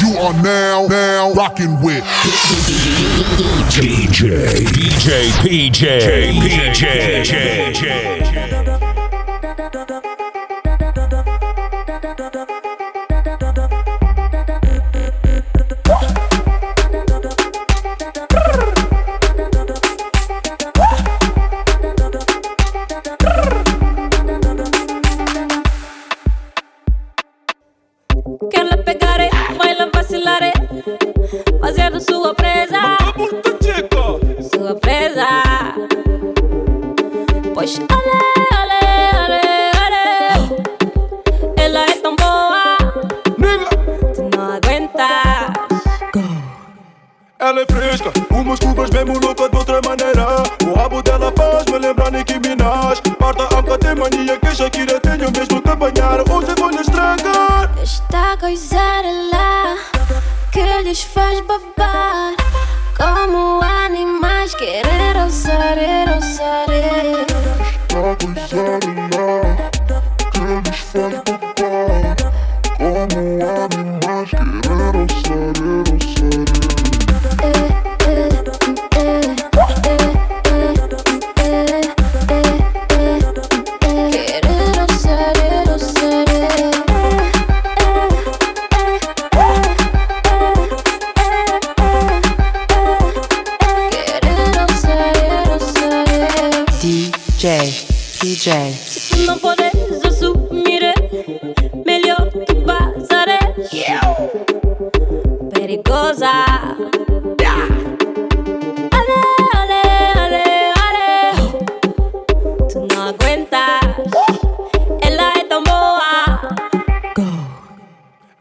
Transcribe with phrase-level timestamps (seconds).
[0.00, 2.02] You are now, now rocking with
[3.68, 8.40] DJ, DJ, PJ, PJ, PJ.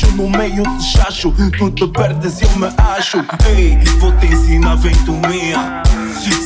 [0.00, 1.32] e no meio de chacho.
[1.58, 3.18] Tu te perdes, eu me acho.
[3.54, 5.82] Ei, vou-te ensinar, vem tu minha.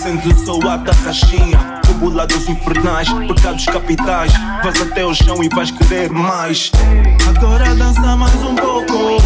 [0.03, 1.59] Sendo só a tarraxinha.
[1.85, 4.33] Tubulados infernais, pecados capitais.
[4.63, 6.73] Vais até o chão e vais querer mais.
[7.29, 9.21] Agora dança mais um pouco.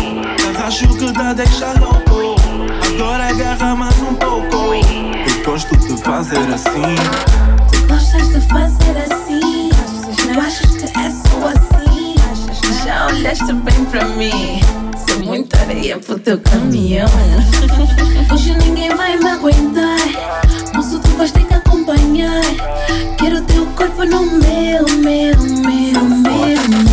[0.53, 2.37] Tarraxo que dá, deixa louco.
[2.95, 4.75] Agora agarra mais um pouco.
[4.75, 6.95] Eu gosto de fazer assim.
[7.73, 9.71] Tu gostas de fazer assim?
[10.33, 10.80] Tu achas
[13.01, 14.61] Já olhaste bem pra mim?
[15.09, 17.09] Sou muita areia pro teu caminhão.
[18.31, 19.97] Hoje ninguém vai me aguentar.
[20.75, 22.43] Moço, tu vais ter que acompanhar.
[23.17, 26.90] Quero teu corpo no meu, meu, meu, meu, meu.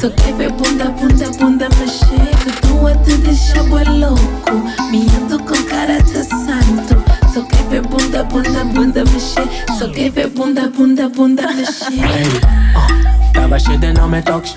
[0.00, 2.06] Só quer ver bunda, bunda, bunda mexer
[2.44, 4.52] Que tua te deixa boi louco.
[4.92, 7.02] Miado com cara de santo.
[7.34, 12.28] Só quer ver bunda, bunda, bunda mexer Só quer ver bunda, bunda, bunda mexer hey,
[12.76, 14.54] oh, Tava cheio de nome toques.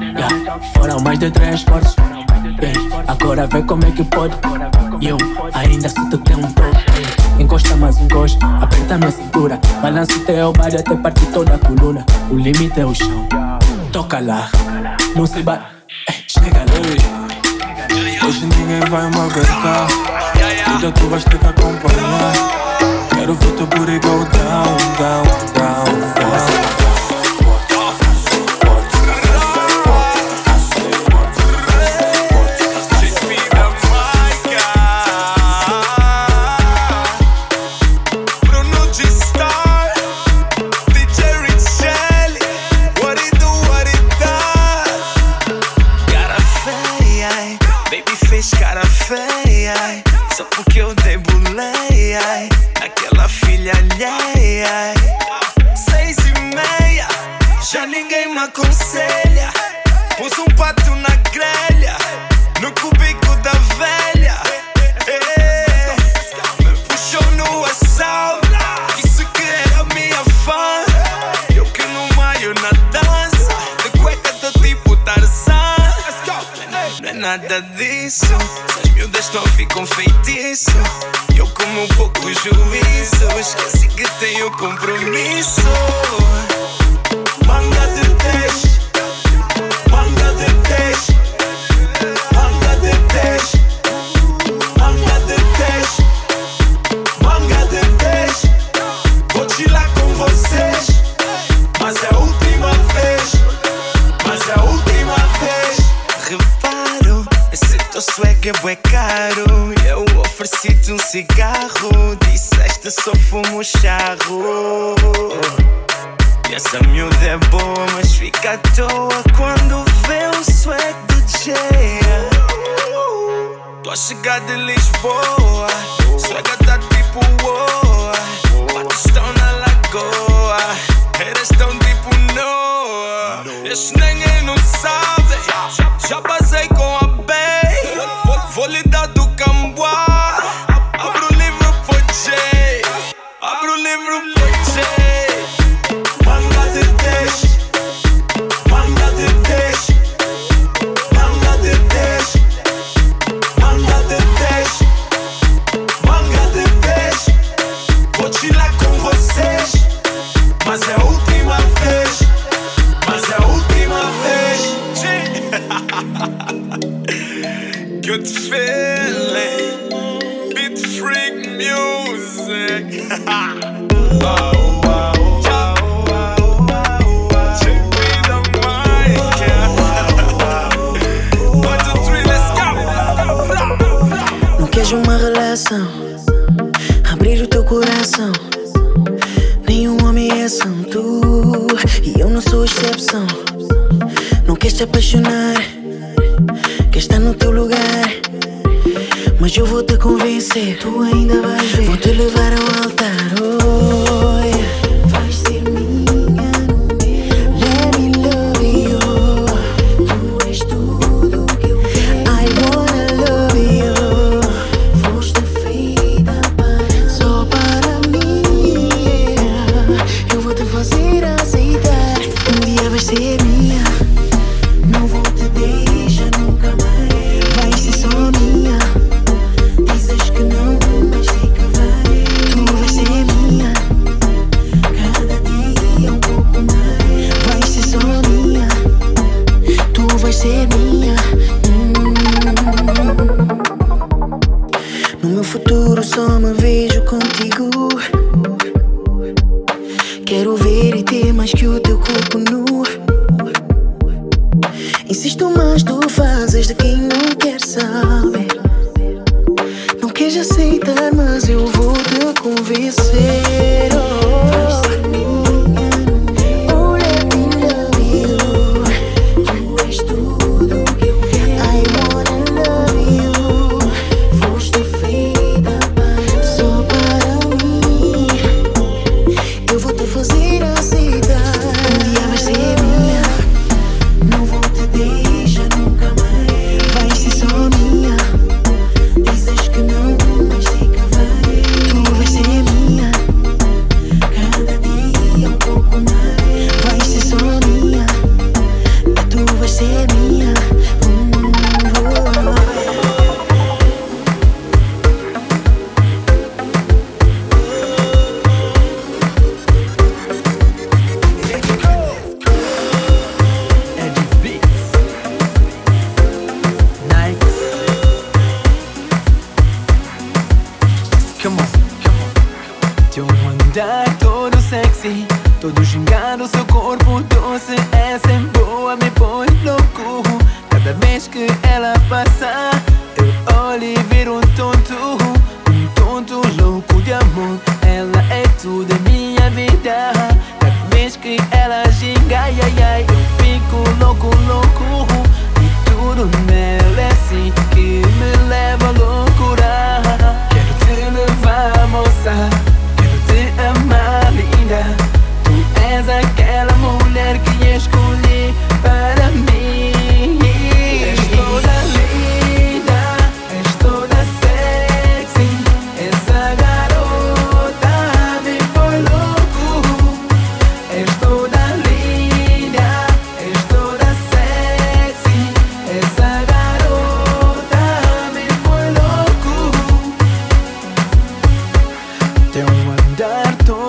[0.00, 1.96] Yeah, Foram mais de três fortes
[2.62, 4.36] yeah, Agora vê como é que pode.
[5.02, 5.16] Eu
[5.54, 7.42] ainda se tu tem um toque.
[7.42, 9.58] Encosta mais um gosto, aperta minha cintura.
[9.82, 12.06] Balança o teu baile até partir toda a coluna.
[12.30, 13.26] O limite é o chão.
[13.92, 14.50] Toca lá
[15.14, 15.64] não se bate.
[16.08, 19.86] É, chega longe, hoje ninguém vai me aguentar.
[20.64, 22.32] Cuida, tu vais ter que acompanhar.
[23.14, 25.24] Quero ver teu booty go down, down,
[25.54, 26.93] down, down.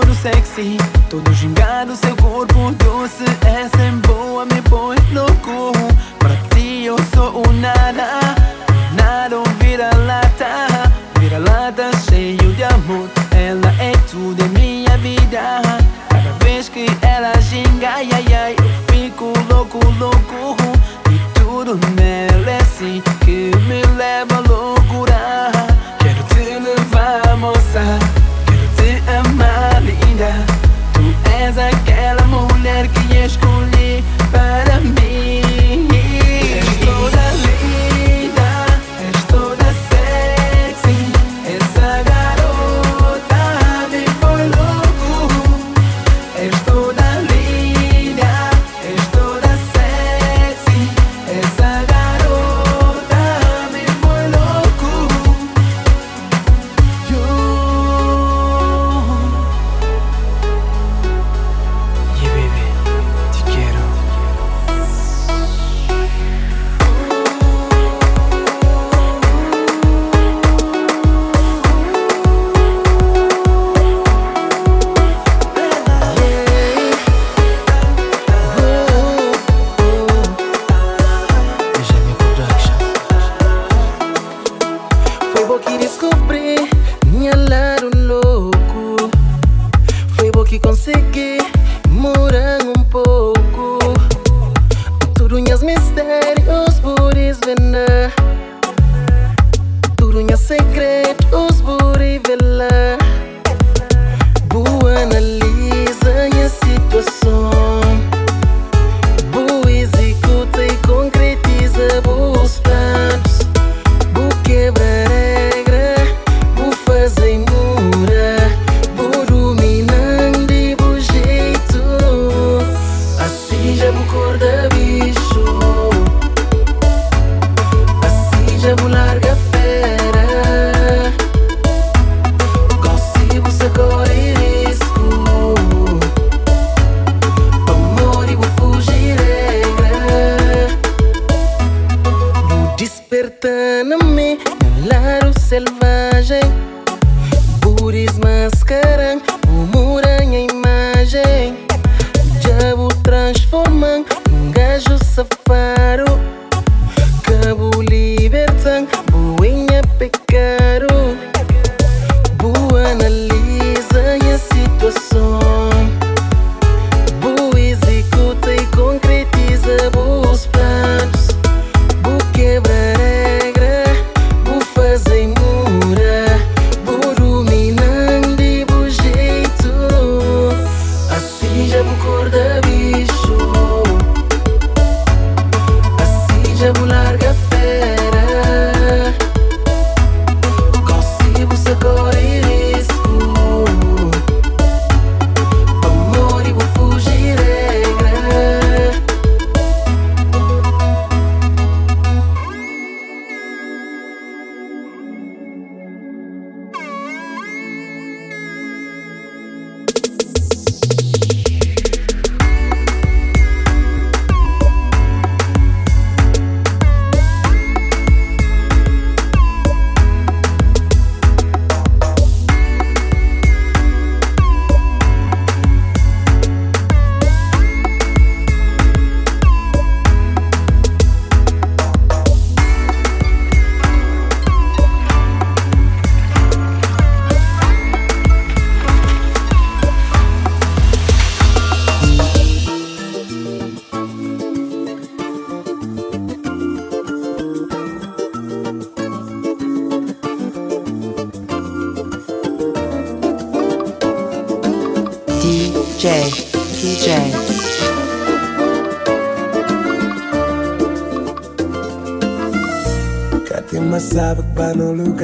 [0.05, 0.77] todo sexy,
[1.09, 5.71] todo gingado, seu corpo doce é sem boa, me põe louco.
[6.19, 8.19] Pra ti eu sou o nada,
[8.93, 13.09] nada ou vira-lata, vira-lata cheio de amor.
[13.31, 15.61] Ela é tudo em minha vida.
[16.09, 20.24] Cada vez que ela ginga, ai, ai, ai, eu fico louco, louco.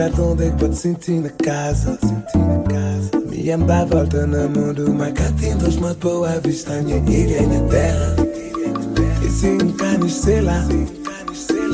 [0.01, 1.98] Lugar onde é que pode sentir na casa.
[3.29, 7.43] Me amba à volta na mundo, mas cá tem dois modos boa vista, minha ilha
[7.43, 8.15] e minha terra.
[9.24, 10.65] E se encanes, lá.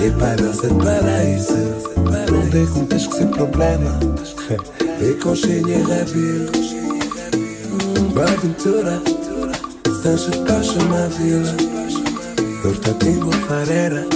[0.04, 1.54] E para ser paraíso,
[2.34, 4.00] onde é que não que ser problema.
[5.00, 6.52] E com cheia rabelo.
[8.16, 9.00] Boa aventura,
[9.86, 11.56] estás a caixa na vila.
[12.64, 14.08] Torta tem boa farera.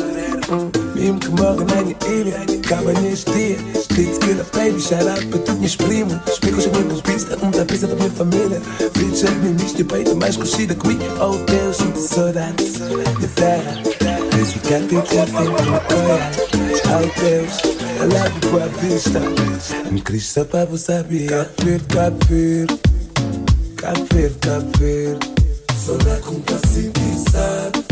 [0.95, 3.80] Mesmo que morre na minha ilha, acaba neste dia.
[3.93, 6.21] Que da baby, shout out para tu, minhas primas.
[6.25, 8.61] Explico os amigos, pista, um da pista da minha família.
[8.93, 10.47] Filho de ministro, peito mais que
[10.87, 10.97] mim.
[11.19, 13.81] Oh Deus, muita saudade de terra.
[14.33, 15.21] Desde que até já tenho que me
[15.75, 16.31] apoiar.
[16.87, 17.59] Oh Deus,
[17.99, 19.19] I love you, boa vista.
[19.91, 21.27] Me Cristo para você saber.
[21.27, 21.49] Cabo
[24.13, 25.27] Verde, Cabo Verde.
[25.85, 27.83] Saudade com paciente, sabe?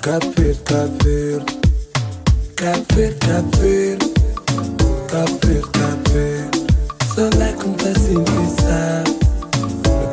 [0.00, 1.60] Cabo Verde, Cabo Verde.
[2.56, 2.84] Cabo
[5.12, 5.42] Verde, Cabo Verde.
[5.42, 6.66] Cabo Verde, Cabo Verde.
[7.14, 9.10] Só lá com passinho que sabe.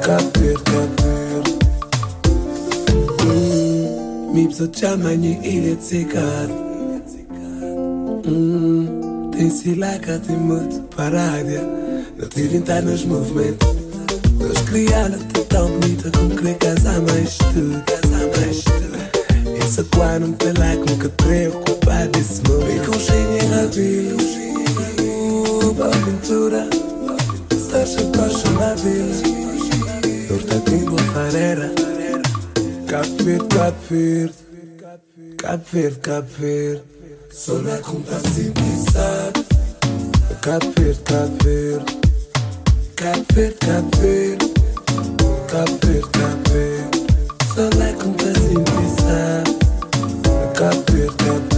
[0.03, 1.59] Cabo Verde, Cabo Verde.
[3.23, 6.53] Hum, Mi pso chamanyi ilha de secado.
[8.27, 11.61] Hum, tem tem muito parádia.
[12.17, 13.69] Não te inventar nos movimentos.
[14.37, 18.79] Deus criá-la, tá tão bonita como querer casar mais tu, casar mais tu.
[19.95, 22.65] Quando me pela com que preocupar desse mundo.
[22.69, 24.17] E com cheio rabelo,
[25.73, 26.67] boa aventura.
[27.51, 28.81] Estás apaixonado,
[30.29, 31.71] Norte tem boa fareira.
[32.87, 34.33] Cabo Verde, Cabo Verde.
[35.37, 36.83] Cabo Verde, Cabo Verde.
[37.83, 39.45] Conta simples, sabe?
[40.41, 41.99] Cabo Verde, Cabo Verde.
[42.95, 44.53] Cabo Verde, Cabo Verde.
[45.47, 46.43] Cabo Verde, Cabo
[47.55, 47.95] Verde.
[48.03, 49.49] Conta simples, sabe?
[50.55, 51.48] Cabo Verde, Verde.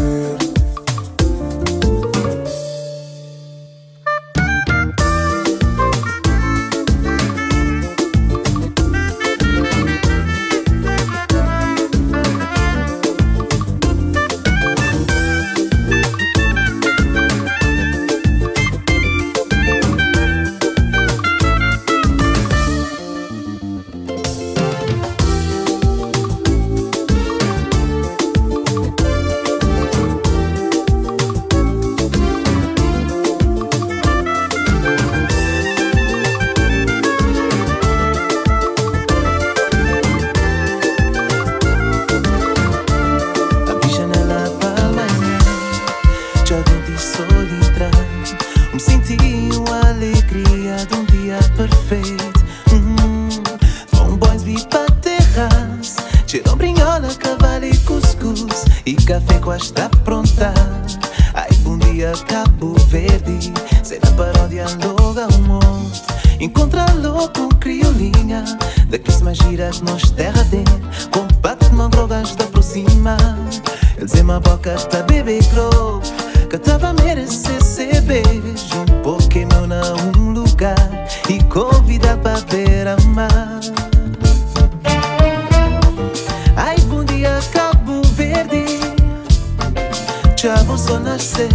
[90.71, 91.49] Vou só nascer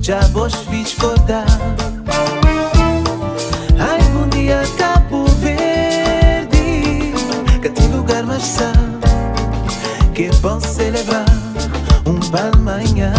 [0.00, 1.44] Já vou filhos acordar
[3.78, 7.12] Ai, bom dia, Cabo Verde.
[7.60, 8.78] Que tem lugar mais sabe
[10.14, 11.26] que bom celebrar
[12.06, 13.12] um palmanhã.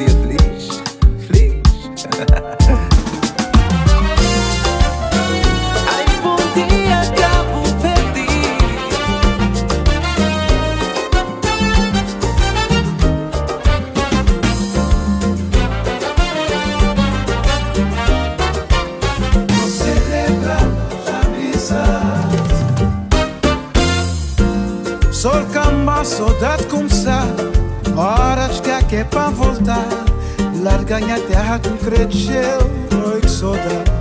[0.00, 0.82] Dia feliz.
[1.26, 1.60] Feliz.
[5.88, 8.28] Ai, bom dia, Cabo Verde
[25.12, 27.09] Sol cama, saudade começar Horas que aqui é
[29.10, 29.88] pra voltar
[30.62, 32.70] Larga minha terra com cresceu
[33.12, 34.00] Oi, que saudade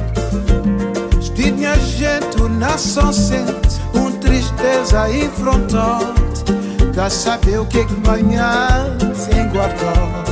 [2.79, 6.45] coração sente uma tristeza infrontante.
[6.93, 8.67] Quer saber o que que manhã
[9.13, 10.23] se enguardou.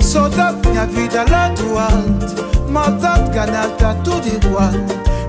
[0.00, 4.70] Saudade minha vida lá do alto, maldade, canal, tá tudo igual.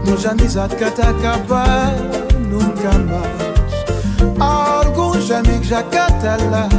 [0.05, 1.93] Nos amizade que até acabar,
[2.37, 4.29] nunca mais.
[4.39, 6.69] Alguns amigos já cata lá,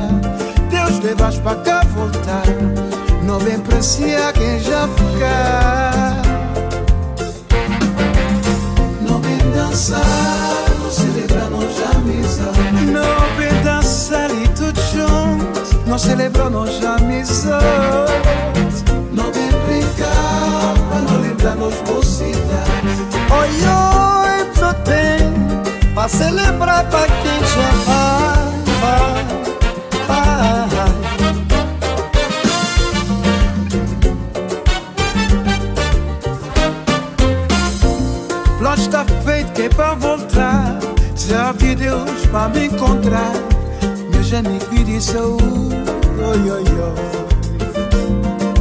[0.71, 1.60] Deus levas para cá
[2.01, 2.45] voltar.
[3.23, 6.17] Não vem apreciar quem já ficar.
[9.07, 12.87] Não vem dançar, não celebrar nos amizade.
[12.87, 17.65] Não vem dançar e tudo junto, não celebrar nos amizade.
[19.13, 23.11] Não vem brincar, para não lembrar nos mocidade.
[23.31, 25.31] Oi, oi, só tem
[25.95, 29.40] pra celebrar pra quem já vai, vai,
[42.05, 43.33] Deus para me encontrar.
[44.11, 47.11] Meus amigos pedir saúde, oi, oi, oi.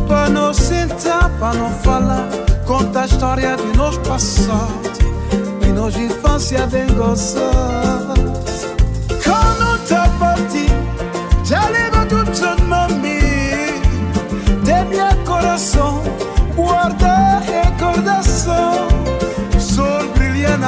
[0.07, 2.27] Para não sentar, para não falar.
[2.65, 4.89] Conta a história de nós passado.
[5.61, 8.38] E nós infância bem gostosa.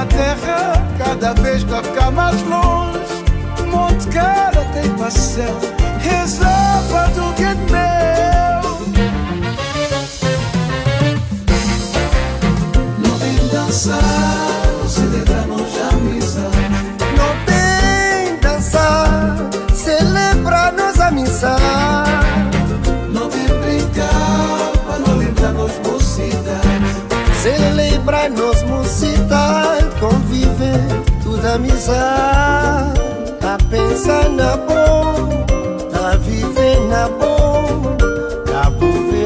[0.02, 3.00] Na terra, cada vez que ficar mais longe.
[3.70, 5.56] Monte cara tem pastel,
[6.00, 8.72] reserva do que é meu.
[12.98, 14.02] Não vem dançar,
[14.88, 16.58] celebramos a amizade.
[17.18, 19.38] Não tem dançar,
[19.76, 21.62] celebrar nos amizade.
[23.14, 26.72] Não vem brincar, para não lembrar nos mocidade.
[27.42, 29.51] Celebrar nos mocidade, conviver,
[31.41, 33.01] tudo amizade.
[33.41, 35.45] A pensar na bom,
[35.93, 37.97] a viver na bom,
[38.56, 39.20] a viver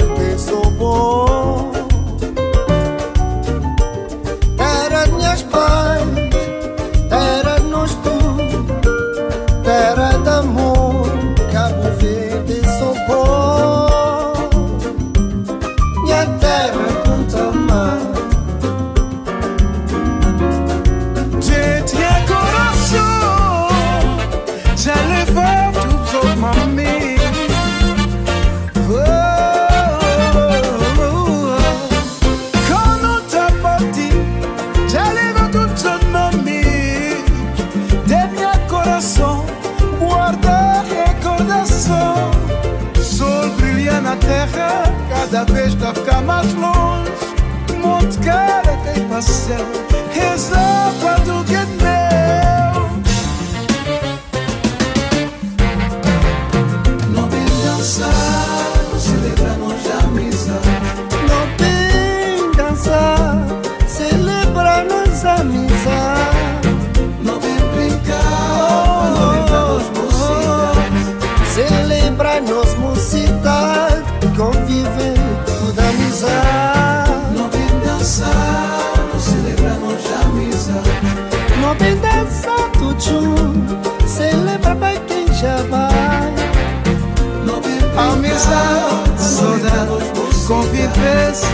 [88.35, 91.47] Amizade, saudade, convivência,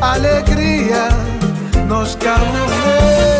[0.00, 1.08] alegria,
[1.88, 3.33] nós queremos ver.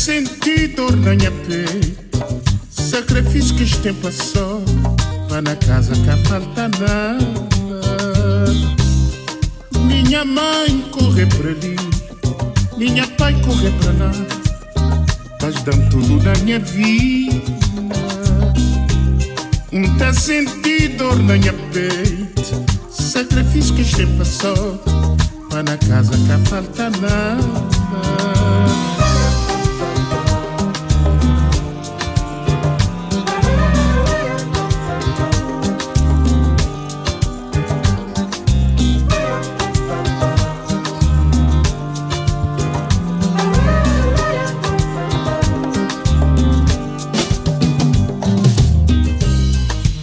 [0.00, 4.64] Sentido dor na minha peito, sacrifício que este tempo passou,
[5.28, 6.59] vai na casa que falta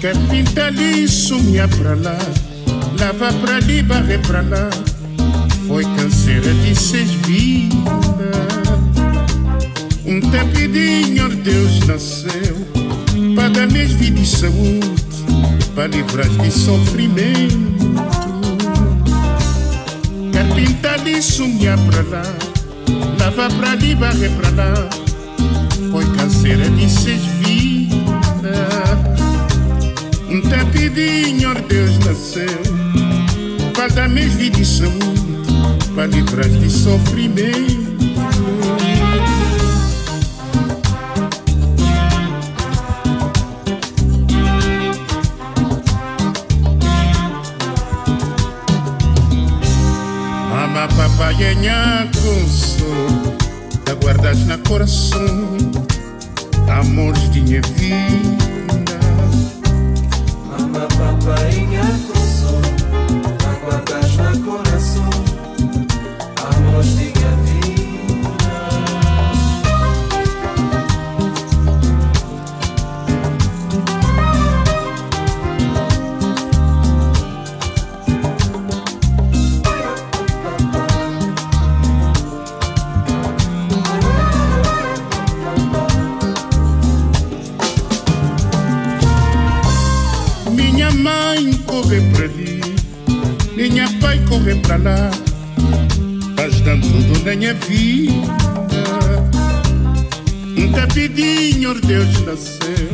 [0.07, 1.41] Capitalismo
[1.77, 2.17] pra lá,
[2.97, 4.69] lava pra ali, barre pra lá.
[5.67, 7.75] Foi canseira de seis vidas.
[10.05, 12.55] Um tempidinho Deus nasceu
[13.35, 14.95] para dar mais vida e saúde,
[15.75, 17.57] para livrar de sofrimento.
[20.31, 22.23] Carpintalismo pra lá,
[23.19, 24.89] lava pra ali, barre pra lá.
[25.91, 27.76] Foi canseira de seis vidas.
[30.29, 32.47] Um tapidinho Deus nasceu.
[33.73, 35.37] Para dar minha vida e saúde
[35.95, 37.87] Para livrar de sofrimento.
[50.49, 53.37] Mama, papai, é minha consolo
[53.85, 55.47] Da guardas na coração.
[56.67, 58.46] Amores de minha vida.
[61.77, 62.16] Gracias.
[97.27, 98.37] nem minha vida.
[100.57, 102.89] Um tapidinho, Deus nasceu,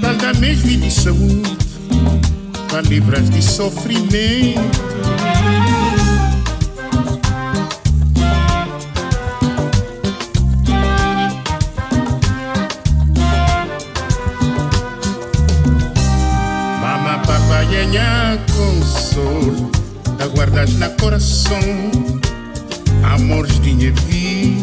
[0.00, 1.58] tal da mesma de saúde,
[2.68, 4.60] para livrar de sofrimento.
[16.80, 19.70] Mama, papai, nha, consolo,
[20.18, 22.19] aguardas na coração
[23.04, 24.59] amores, dinheiro, vida.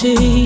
[0.00, 0.37] changes.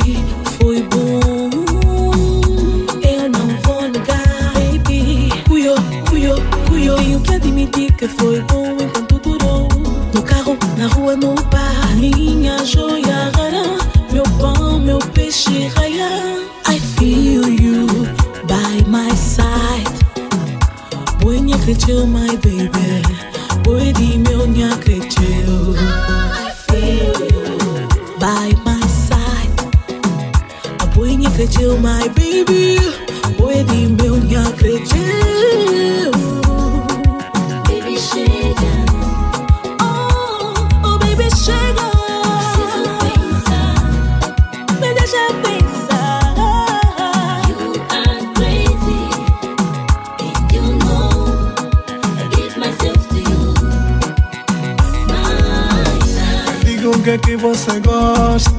[57.02, 58.50] que é que você gosta?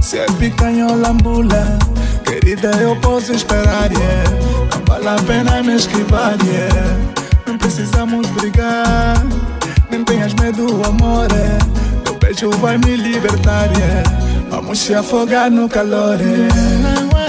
[0.00, 4.30] Se é picanhola ou Querida, eu posso esperar, yeah
[4.72, 6.96] Não vale a pena me esquivar, yeah
[7.46, 9.22] Não precisamos brigar
[9.90, 11.58] Nem tenhas medo, amor, yeah.
[12.04, 14.02] Teu beijo vai me libertar, yeah
[14.50, 16.54] Vamos se afogar no calor, yeah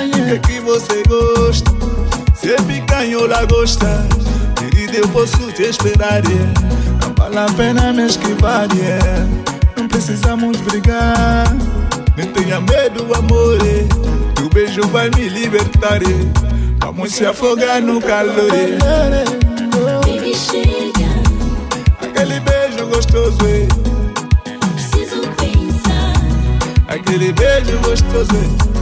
[0.07, 1.71] O que é que você gosta?
[2.35, 4.07] Se é picanhola gosta,
[4.55, 6.53] Querida, eu posso te esperar, yeah
[7.01, 9.52] Não vale a pena me esquivar, yeah
[9.93, 11.45] precisamos brigar.
[12.17, 13.59] Nem tenha medo, amor.
[14.35, 15.99] Teu beijo vai me libertar.
[16.79, 18.49] Vamos se afogar no calor.
[20.01, 21.13] Baby, chega.
[22.01, 23.37] Aquele beijo gostoso.
[23.45, 23.67] É.
[24.73, 26.13] Preciso pensar.
[26.87, 28.31] Aquele beijo gostoso.
[28.69, 28.72] É.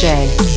[0.00, 0.49] Jay.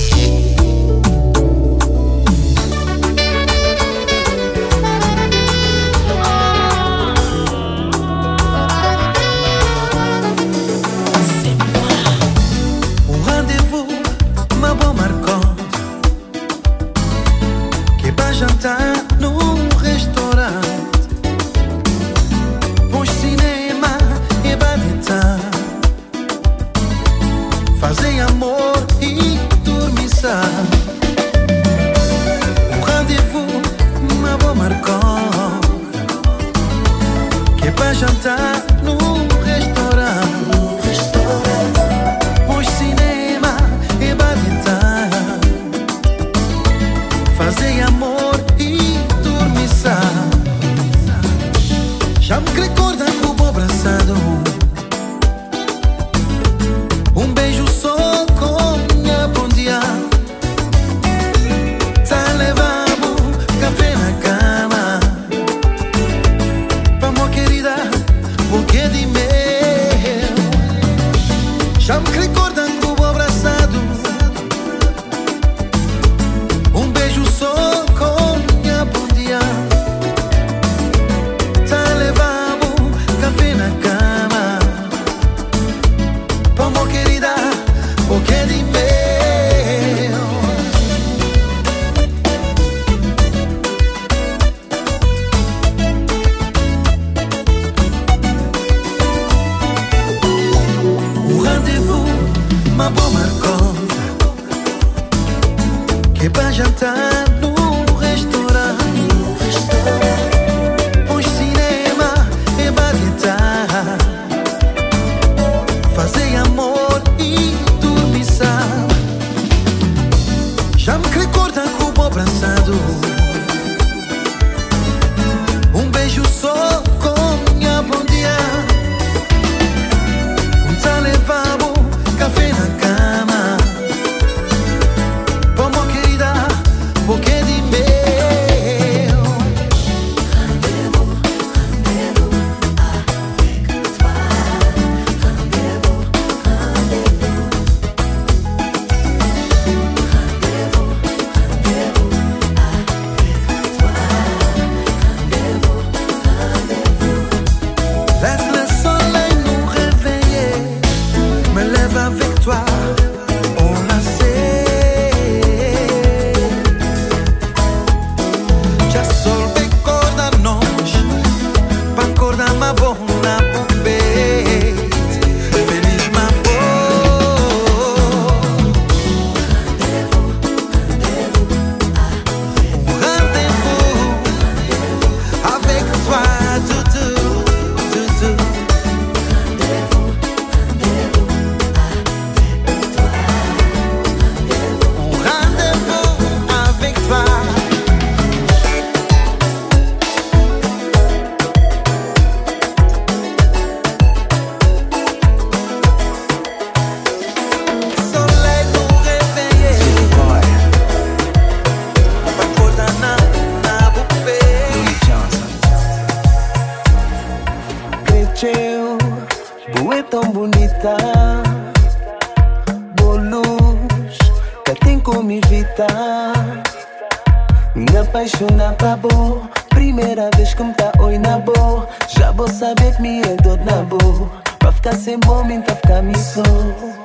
[227.75, 231.87] Me apaixonar pra boa Primeira vez que me tá oi na boa.
[232.07, 234.29] Já vou saber que me é dor na boa.
[234.59, 236.13] Pra ficar sem momento, pra ficar me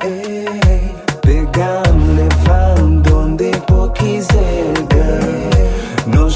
[0.04, 5.48] Ei, Pegando, levando onde for quiser girl.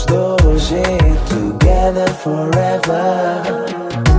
[0.07, 4.12] Dois é together forever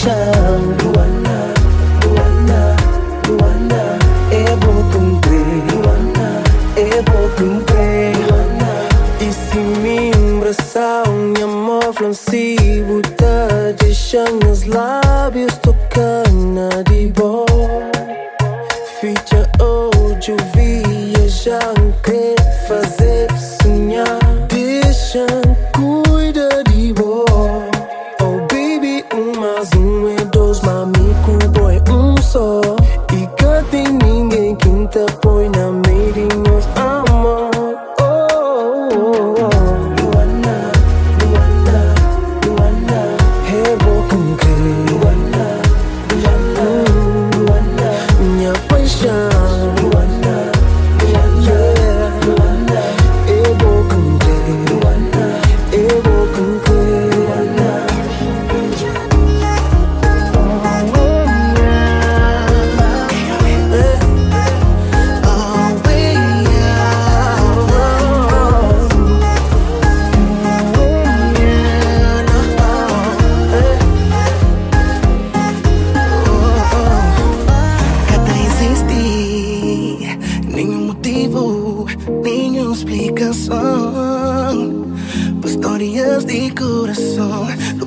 [0.00, 1.52] Paixão Luana,
[2.04, 2.76] Luana,
[3.28, 3.98] Luana
[4.32, 6.42] Eu vou cumprir Luana,
[6.76, 8.88] eu vou cumprir Luana
[9.20, 17.46] E se me abraçar, minha amor flancivo Tá deixando meus lábios tocar na de boa
[19.00, 21.74] Ficha hoje eu viajar,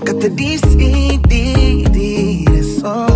[0.06, 1.18] Nunca te decidi
[1.90, 3.08] direção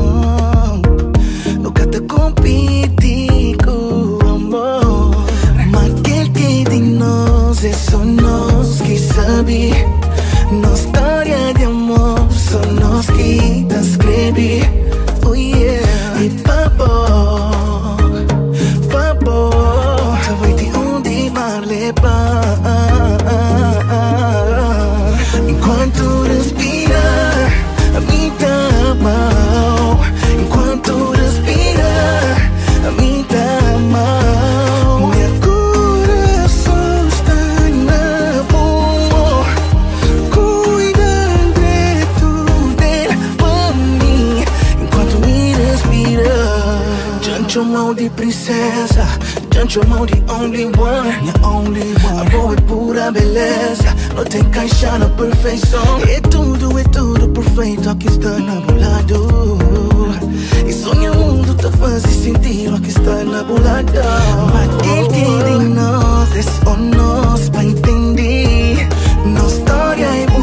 [1.59, 5.11] Nunca te competi com amor.
[5.69, 9.71] Mas aquele que de nós é só nós que sabe
[48.17, 49.07] de princesa
[49.53, 51.21] Jancho mão de only one?
[51.21, 52.27] Minha only one.
[52.27, 57.89] Amor é pura beleza Não tem caixa na perfeição É tudo, é tudo perfeito.
[57.89, 59.57] Aqui está na lado
[60.65, 62.73] E sonha o mundo te faz sentir.
[62.73, 64.03] Aqui está na bolada
[64.53, 68.87] Mas quer em nós É só nós pra entender.
[69.25, 70.36] Nossa história é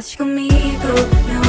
[0.00, 0.48] Nasce comigo,
[1.28, 1.39] não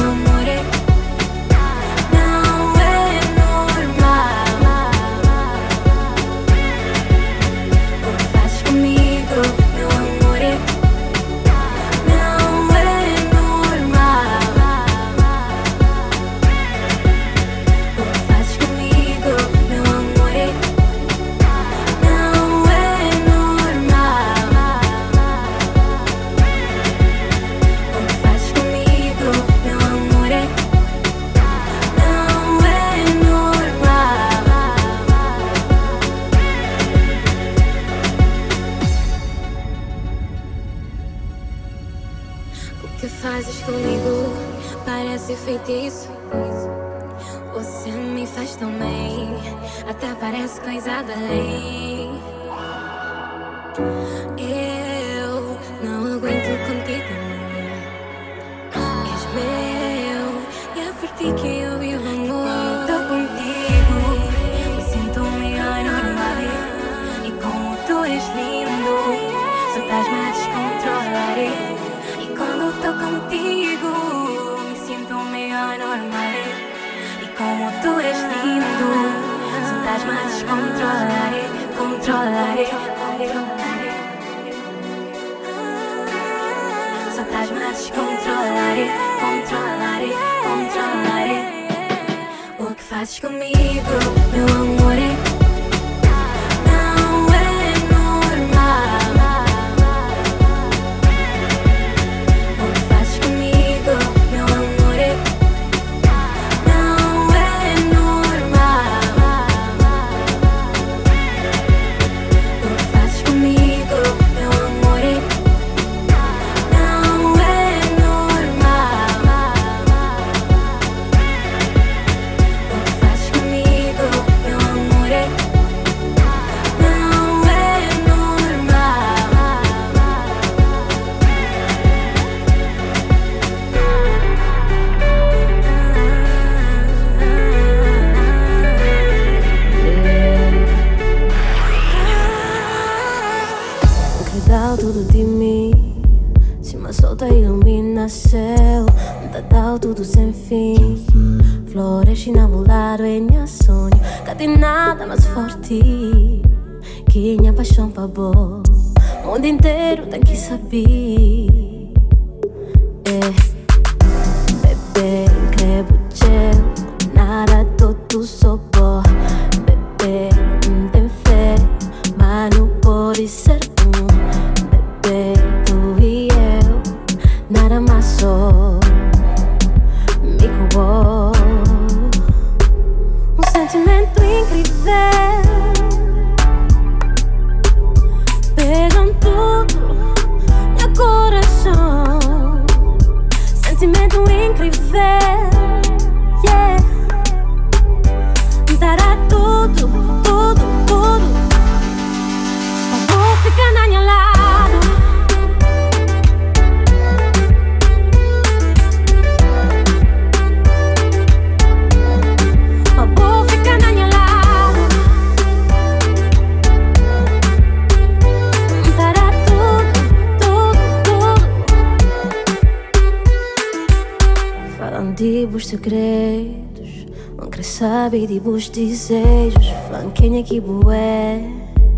[229.92, 231.44] Man que bué?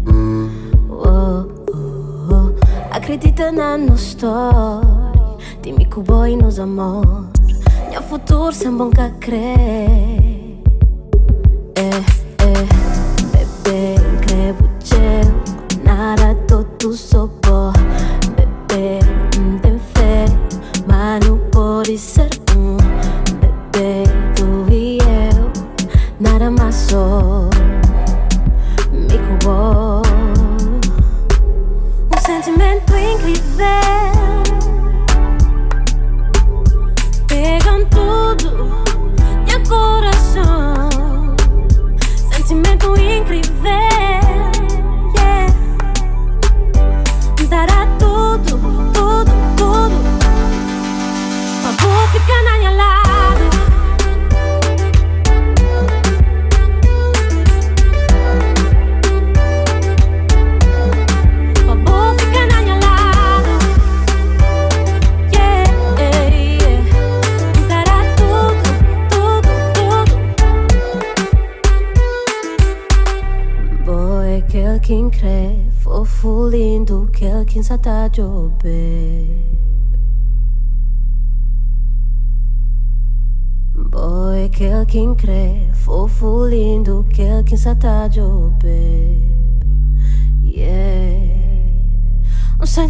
[0.08, 0.50] Oh,
[0.90, 1.46] oh,
[2.28, 2.52] oh.
[2.90, 4.82] Acredita na nossa história
[5.62, 7.28] Dimmi que o boi nos amor
[7.92, 10.58] Meu futuro sem bom que crer
[11.76, 11.80] é.
[11.80, 12.13] Eh.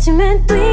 [0.07, 0.63] Um